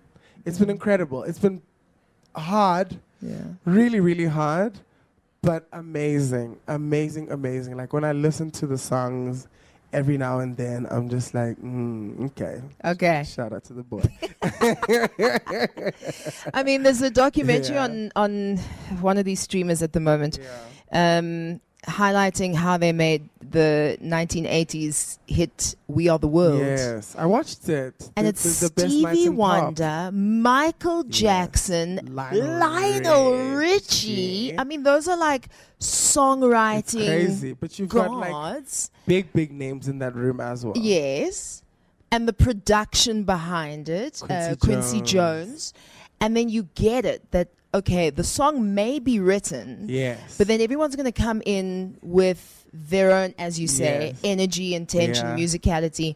[0.46, 1.24] It's been incredible.
[1.30, 1.62] It's been
[2.36, 2.90] hard
[3.22, 3.46] Yeah.
[3.80, 4.74] really really hard
[5.50, 9.48] but amazing amazing amazing like when i listen to the songs
[10.00, 12.56] every now and then i'm just like mm, okay
[12.94, 13.24] Okay.
[13.36, 14.02] shout out to the boy
[16.54, 17.84] I mean, there's a documentary Yeah.
[17.86, 18.58] on on
[19.02, 21.18] one of these streamers at the moment, yeah.
[21.18, 27.68] um, highlighting how they made the 1980s hit "We Are the World." yes i watched
[27.70, 29.30] it And The- it's the- the Stevie.
[29.30, 31.04] Wonder, Michael.
[31.04, 34.48] Jackson, Lionel Lionel Richie.
[34.50, 34.60] Richie.
[34.60, 38.90] I mean, those are like songwriting it's crazy but you've got like gods.
[39.08, 41.62] big big names in that room as well Yes.
[42.12, 45.12] And the production behind it, Quincy uh, Quincy Jones.
[45.12, 45.74] Jones.
[46.22, 50.62] And then you get it that, okay, the song may be written, yes but then
[50.62, 54.20] everyone's going to come in with their own, as you say, Yes.
[54.24, 55.36] energy, intention, Yeah.
[55.38, 56.16] musicality.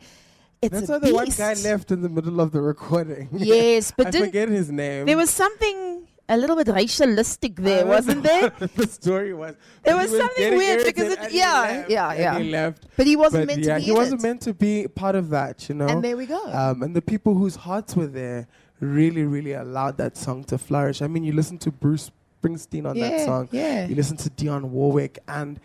[0.62, 3.92] It's that's a why the one guy left in the middle of the recording Yes,
[3.96, 8.22] but i didn't, forget his name there was something a little bit racialistic there, wasn't
[8.24, 8.50] there?
[8.76, 12.40] the story was There But was something weird because it- yeah, left, yeah, yeah.
[12.40, 14.24] he left But he wasn't but meant yeah, to be he wasn't it.
[14.28, 15.88] meant to be part of that, you know.
[15.88, 16.44] And there we go.
[16.52, 18.48] um, and the people whose hearts were there
[18.80, 21.02] really, really allowed that song to flourish.
[21.02, 22.12] I mean, you listen to Bruce
[22.42, 23.50] Springsteen on that song.
[23.52, 23.88] yeah.
[23.88, 25.60] You listen to Dionne Warwick and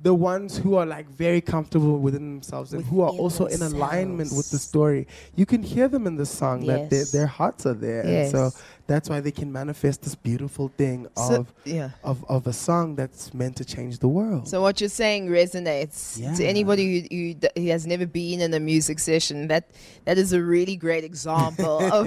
[0.00, 4.30] the ones who are like very comfortable within themselves and who are also in alignment
[4.32, 5.08] with the story.
[5.34, 8.02] You can hear them in the song that their, their hearts are there.
[8.02, 8.50] And so
[8.86, 11.90] that's why they can manifest this beautiful thing So- of, yeah.
[12.04, 14.46] of, of a song that's meant to change the world.
[14.46, 18.54] So what you're saying resonates to anybody who, who, d- who has never been in
[18.54, 19.48] a music session.
[19.48, 19.68] That
[20.04, 22.06] that is a really great example of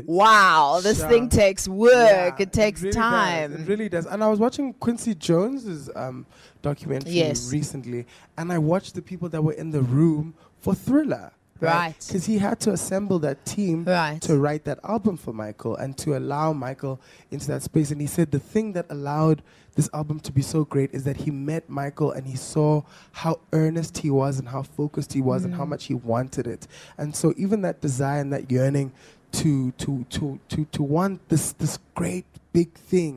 [0.06, 1.08] wow, this Sure.
[1.08, 1.92] thing takes work.
[1.92, 2.96] Yeah, it takes really does.
[2.96, 3.52] time.
[3.54, 4.06] It really does.
[4.06, 6.26] And I was watching Quincy Jones's um,
[6.70, 7.52] documentary Yes.
[7.52, 8.06] recently,
[8.36, 11.32] and I watched the people that were in the room for Thriller.
[11.60, 11.94] Right.
[12.06, 14.20] Because he had to assemble that team Right.
[14.22, 17.00] to write that album for Michael and to allow Michael
[17.30, 17.90] into that space.
[17.90, 19.42] And he said the thing that allowed
[19.74, 23.40] this album to be so great is that he met Michael and he saw how
[23.52, 25.70] earnest he was and how focused he was and how mm.
[25.70, 26.66] much he wanted it.
[26.98, 28.92] And so even that desire and that yearning
[29.32, 32.24] to to to to to want this this great
[32.60, 33.14] big thing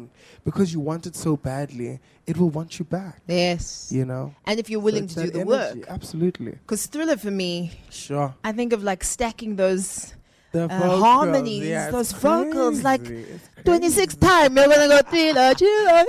[0.48, 1.92] because you want it so badly,
[2.30, 3.22] it will want you back.
[3.28, 3.92] yes.
[3.98, 4.26] You know?
[4.48, 5.80] And if you're willing it's to do the energy.
[5.80, 6.52] work, Absolutely.
[6.64, 7.52] because Thriller for me,
[7.90, 8.30] Sure.
[8.44, 10.14] I think of like stacking those
[10.52, 13.38] The Uh, harmonies, yeah, those vocals, like crazy.
[13.38, 15.50] It's 26 times, you're gonna go Thriller.
[15.54, 16.04] Thriller.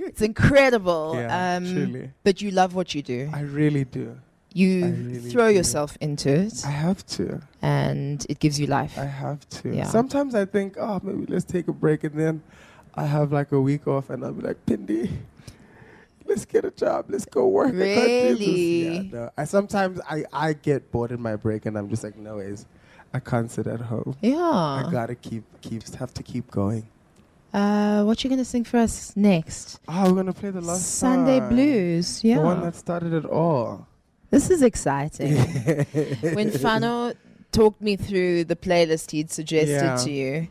[0.08, 1.12] it's incredible.
[1.20, 2.10] Yeah, um, truly.
[2.26, 3.20] but you love what you do.
[3.38, 4.16] I really do.
[4.54, 5.56] You really throw do.
[5.56, 7.42] yourself into it, I have to.
[7.60, 8.96] and it gives you life.
[8.96, 9.74] I have to.
[9.74, 9.84] Yeah.
[9.90, 12.42] Sometimes I think, oh, maybe let's take a break, and then
[12.94, 15.10] I have like a week off, and I'll be like, Pindi,
[16.24, 17.74] let's get a job, let's go work.
[17.74, 18.84] I can't do this." Really?
[18.86, 19.30] Yeah, no.
[19.36, 22.64] I sometimes I I get bored in my break, and I'm just like, no ways,
[23.12, 24.16] I can't sit at home.
[24.22, 24.38] Yeah.
[24.38, 26.86] I gotta keep keep have to keep going.
[27.52, 29.80] Uh, what you gonna sing for us next?
[29.88, 31.48] Oh, we're gonna play the last Sunday song.
[31.50, 32.24] Blues.
[32.24, 32.36] Yeah.
[32.38, 33.86] The one that started it all.
[34.34, 35.36] This is exciting.
[36.34, 37.14] when Fano
[37.52, 39.96] talked me through the playlist he'd suggested Yeah.
[39.96, 40.48] to you,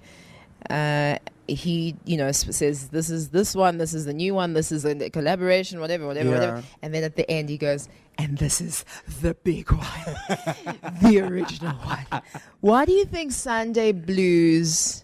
[0.70, 1.18] uh,
[1.48, 4.72] he, you know, sp- says this is this one, this is the new one, this
[4.72, 6.64] is a collaboration, whatever, whatever, whatever.
[6.82, 8.86] And then at the end he goes, and this is
[9.22, 10.16] the big one,
[11.02, 12.22] the original one.
[12.62, 15.04] Why do you think Sunday Blues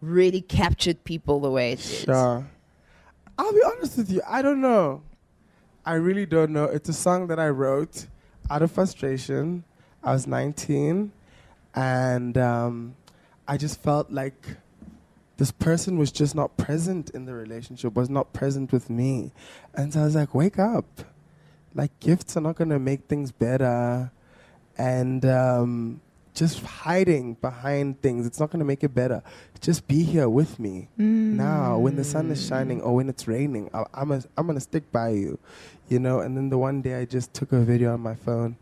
[0.00, 2.06] really captured people the way it did?
[2.06, 2.44] Sure.
[3.38, 4.20] I'll be honest with you.
[4.28, 5.02] I don't know.
[5.86, 6.64] I really don't know.
[6.64, 8.06] It's a song that I wrote
[8.48, 9.64] out of frustration.
[10.02, 11.12] I was 19,
[11.74, 12.96] and um,
[13.46, 14.56] I just felt like
[15.36, 19.32] this person was just not present in the relationship, was not present with me.
[19.74, 20.86] And so I was like, wake up.
[21.74, 24.10] like gifts are not gonna make things better,
[24.78, 26.00] and um,
[26.34, 29.22] just hiding behind things, it's not gonna make it better.
[29.60, 33.70] Just be here with me now when the sun is shining or when it's raining.
[33.72, 35.38] I, I'm a, I'm gonna stick by you,
[35.88, 36.20] you know.
[36.20, 38.56] And then the one day I just took a video on my phone,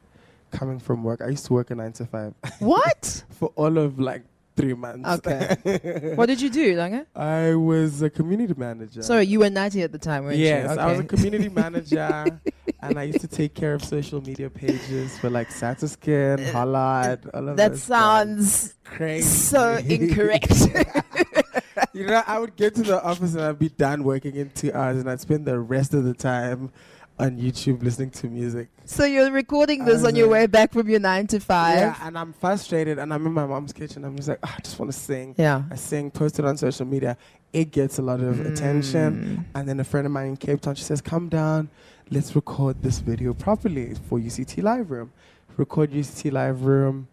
[0.50, 1.20] coming from work.
[1.22, 3.24] I used to work a nine to five What?
[3.30, 4.22] for all of like
[4.56, 5.08] three months.
[5.08, 6.12] Okay.
[6.14, 7.06] what did you do, Langa?
[7.16, 9.02] I was a community manager.
[9.02, 10.80] Sorry, you were 90 at the time, weren't yes, you?
[10.80, 12.40] I was a community manager,
[12.82, 17.48] and I used to take care of social media pages for like Satiskin, Hollard, all
[17.50, 19.26] of That those sounds crazy.
[19.26, 20.50] so incorrect.
[21.92, 24.72] you know, I would get to the office and I'd be done working in two
[24.72, 26.72] hours, and I'd spend the rest of the time
[27.18, 28.68] on YouTube listening to music.
[28.84, 31.76] so you're recording this on your uh, way back from your 9 to 5.
[31.78, 34.04] Yeah, and I'm frustrated, and I'm in my mom's kitchen.
[34.04, 35.34] I'm just like, "Ah, I just want to sing.
[35.38, 35.62] Yeah.
[35.70, 37.16] I sing, post it on social media.
[37.52, 39.46] It gets a lot of attention.
[39.54, 39.58] Mm.
[39.60, 41.68] And then a friend of mine in Cape Town, she says, "Come down,
[42.12, 45.12] let's record this video properly for UCT Live Room."
[45.56, 47.08] Record UCT Live Room,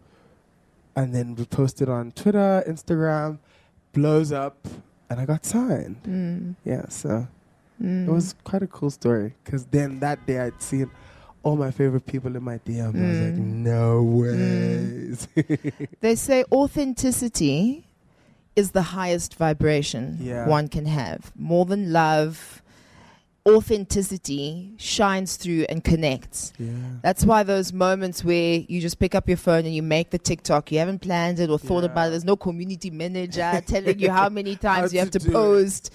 [0.96, 3.38] and then we post it on Twitter, Instagram,
[3.94, 4.66] blows up,
[5.10, 5.98] and I got signed.
[6.04, 6.56] Mm.
[6.64, 7.28] Yeah, so
[7.82, 8.08] Mm.
[8.08, 9.34] it was quite a cool story.
[9.44, 10.90] Because then that day I'd seen
[11.44, 12.96] all my favorite people in my DM.
[12.96, 13.64] I was like, Mm.
[13.74, 15.28] no ways.
[16.02, 17.88] They say authenticity
[18.56, 20.48] is the highest vibration Yeah.
[20.48, 21.32] one can have.
[21.36, 22.62] More than love,
[23.48, 26.54] authenticity shines through and connects.
[26.58, 26.72] yeah.
[27.02, 30.18] That's why those moments where you just pick up your phone and you make the
[30.18, 34.12] TikTok, you haven't planned it or thought about it, there's no community manager telling you
[34.12, 35.34] how many How times you have to to do it.
[35.34, 35.94] post.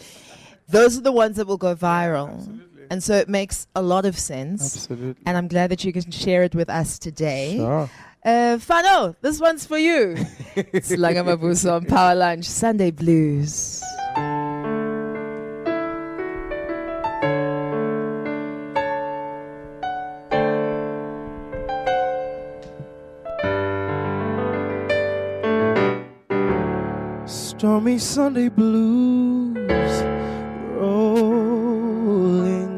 [0.69, 2.35] Those are the ones that will go viral.
[2.35, 2.83] Absolutely.
[2.91, 4.63] And so it makes a lot of sense.
[4.77, 5.23] Absolutely.
[5.27, 7.57] And I'm glad that you can share it with us today.
[7.57, 7.91] Sure.
[8.25, 10.17] Uh, Fano, this one's for you.
[10.57, 13.83] it's on Power Lunch, Sunday Blues.
[27.65, 30.03] Stormy Sunday blues
[30.77, 31.99] rolling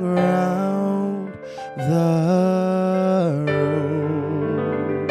[0.00, 1.32] round
[1.76, 5.08] the room.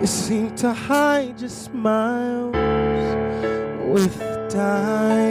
[0.00, 2.56] You seem to hide your smiles
[3.92, 4.16] with
[4.50, 5.23] diamond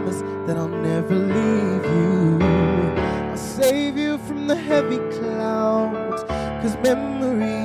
[0.00, 2.38] promise that I'll never leave you.
[2.40, 6.22] I'll save you from the heavy clouds,
[6.62, 7.59] cause memories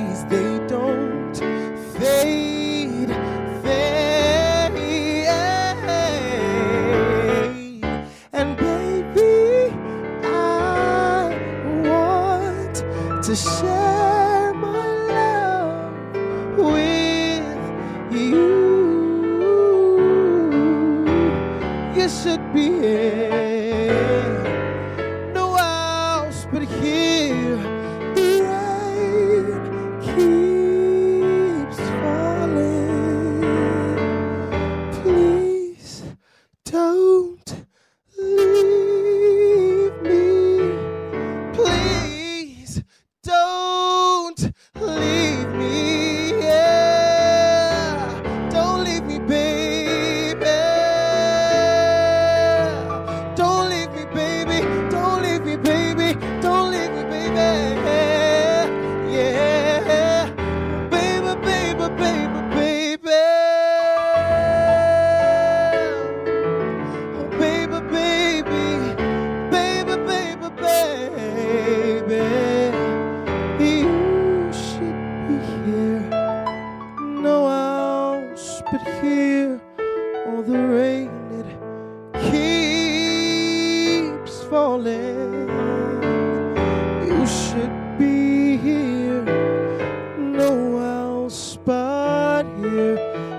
[91.66, 92.96] but here.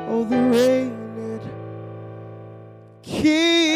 [0.09, 1.43] Oh, the rain it
[3.07, 3.66] love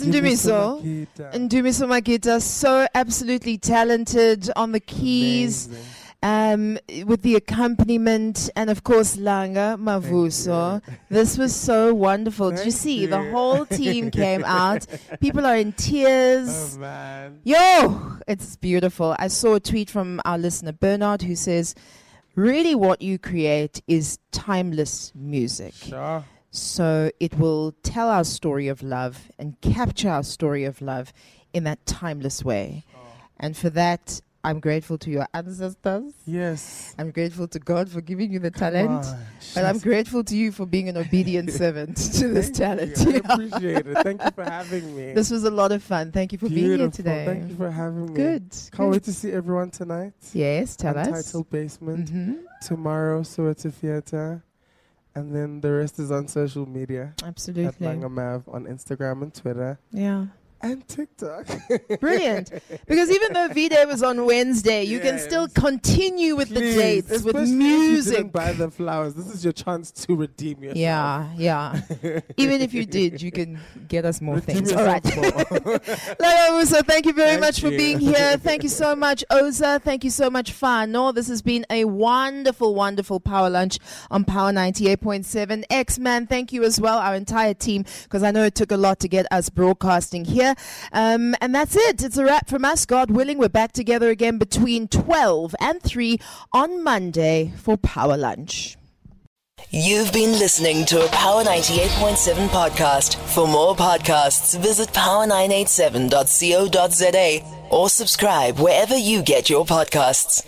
[0.00, 1.88] It's Ndumiso Ndumiso.
[1.88, 6.78] Magita, so absolutely talented on the keys, Amazing.
[6.92, 10.80] um, with the accompaniment, and of course Langa Mavuso.
[11.08, 12.50] This was so wonderful.
[12.50, 13.06] Did you Thank see?
[13.06, 14.86] The whole team came out.
[15.20, 16.76] People are in tears.
[16.76, 17.40] Oh man.
[17.42, 19.16] Yo, it's beautiful.
[19.18, 21.74] I saw a tweet from our listener Bernard who says,
[22.36, 25.74] "Really, what you create is timeless music.
[25.74, 26.24] Sure.
[26.50, 31.12] So it will tell our story of love and capture our story of love
[31.52, 32.84] in that timeless way.
[33.38, 36.14] And for that, I'm grateful to your ancestors.
[36.24, 36.94] Yes.
[36.98, 39.18] I'm grateful to God for giving you the Come talent." on.
[39.56, 42.98] And I'm grateful to you for being an obedient servant to this Thank talent.
[42.98, 43.12] you.
[43.14, 43.98] I appreciate it.
[44.02, 45.12] Thank you for having me.
[45.18, 46.12] This was a lot of fun.
[46.12, 47.24] Thank you for being here today.
[47.26, 48.14] Thank you for having me.
[48.14, 48.50] Good.
[48.50, 48.90] Can't good.
[48.90, 50.14] wait to see everyone tonight.
[50.32, 51.08] Yes, tell us.
[51.08, 52.08] Untitled Basement.
[52.08, 52.32] hmm
[52.62, 54.42] Tomorrow, Soweto Theatre.
[55.14, 57.14] And then the rest is on social media.
[57.24, 57.64] Absolutely.
[57.86, 57.94] At.
[57.96, 60.26] Langamav on Instagram and Twitter Yeah.
[60.60, 61.46] And TikTok.
[62.00, 62.52] Brilliant.
[62.86, 66.74] Because even though V Day was on Wednesday, you can still continue with the Please,
[66.76, 68.32] dates, with especially If you music.
[68.32, 69.14] buy the flowers.
[69.14, 70.78] This is your chance to redeem yourself.
[70.78, 71.80] Yeah, yeah.
[72.36, 74.72] even if you did, you can get us more Redeem things.
[74.72, 75.04] All right.
[75.16, 75.80] more.
[76.58, 78.36] Musa, thank you very Thank much for being here.
[78.38, 79.80] Thank you so much, Oza.
[79.82, 81.12] Thank you so much, Fano.
[81.12, 83.78] This has been a wonderful, wonderful power lunch
[84.10, 85.64] on Power 98.7.
[85.70, 88.76] X Man, thank you as well, our entire team, because I know it took a
[88.76, 90.56] lot to get us broadcasting here.
[90.92, 92.02] Um, and that's it.
[92.02, 92.86] It's a wrap from us.
[92.86, 96.18] God willing, we're back together again between 12 and 3
[96.52, 98.76] on Monday for Power Lunch.
[99.70, 103.16] You've been listening to a Power 98.7 podcast.
[103.34, 110.46] For more podcasts, visit power987.co.za or subscribe wherever you get your podcasts.